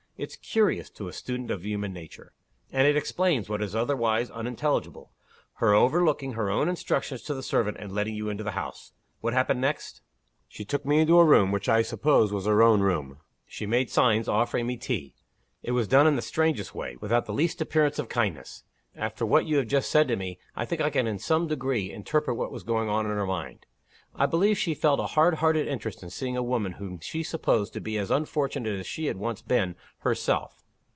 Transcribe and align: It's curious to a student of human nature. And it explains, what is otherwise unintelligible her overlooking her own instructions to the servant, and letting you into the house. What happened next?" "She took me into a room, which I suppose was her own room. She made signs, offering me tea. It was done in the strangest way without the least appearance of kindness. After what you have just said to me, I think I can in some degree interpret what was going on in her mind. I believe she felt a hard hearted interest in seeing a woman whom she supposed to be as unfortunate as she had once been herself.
It's 0.17 0.35
curious 0.35 0.91
to 0.91 1.07
a 1.07 1.13
student 1.13 1.49
of 1.49 1.65
human 1.65 1.93
nature. 1.93 2.31
And 2.71 2.85
it 2.87 2.95
explains, 2.95 3.49
what 3.49 3.63
is 3.63 3.75
otherwise 3.75 4.29
unintelligible 4.29 5.11
her 5.53 5.73
overlooking 5.73 6.33
her 6.33 6.47
own 6.47 6.69
instructions 6.69 7.23
to 7.23 7.33
the 7.33 7.41
servant, 7.41 7.77
and 7.79 7.91
letting 7.91 8.13
you 8.13 8.29
into 8.29 8.43
the 8.43 8.51
house. 8.51 8.91
What 9.21 9.33
happened 9.33 9.61
next?" 9.61 10.01
"She 10.47 10.63
took 10.63 10.85
me 10.85 10.99
into 10.99 11.17
a 11.17 11.25
room, 11.25 11.51
which 11.51 11.67
I 11.67 11.81
suppose 11.81 12.31
was 12.31 12.45
her 12.45 12.61
own 12.61 12.81
room. 12.81 13.17
She 13.47 13.65
made 13.65 13.89
signs, 13.89 14.27
offering 14.27 14.67
me 14.67 14.77
tea. 14.77 15.15
It 15.63 15.71
was 15.71 15.87
done 15.87 16.05
in 16.05 16.17
the 16.17 16.21
strangest 16.21 16.75
way 16.75 16.97
without 17.01 17.25
the 17.25 17.33
least 17.33 17.59
appearance 17.59 17.97
of 17.97 18.07
kindness. 18.07 18.63
After 18.95 19.25
what 19.25 19.47
you 19.47 19.57
have 19.57 19.67
just 19.67 19.89
said 19.89 20.07
to 20.09 20.15
me, 20.15 20.37
I 20.55 20.65
think 20.65 20.81
I 20.81 20.91
can 20.91 21.07
in 21.07 21.17
some 21.17 21.47
degree 21.47 21.89
interpret 21.91 22.37
what 22.37 22.51
was 22.51 22.61
going 22.61 22.89
on 22.89 23.07
in 23.07 23.11
her 23.13 23.25
mind. 23.25 23.65
I 24.13 24.25
believe 24.25 24.57
she 24.57 24.73
felt 24.73 24.99
a 24.99 25.05
hard 25.07 25.35
hearted 25.35 25.69
interest 25.69 26.03
in 26.03 26.09
seeing 26.09 26.35
a 26.35 26.43
woman 26.43 26.73
whom 26.73 26.99
she 26.99 27.23
supposed 27.23 27.71
to 27.71 27.79
be 27.79 27.97
as 27.97 28.11
unfortunate 28.11 28.77
as 28.77 28.85
she 28.85 29.05
had 29.05 29.15
once 29.15 29.41
been 29.41 29.77
herself. 29.99 30.61